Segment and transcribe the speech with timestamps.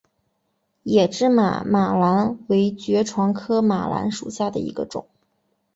[0.81, 5.05] 野芝麻马蓝为爵床科马蓝属下的一个种。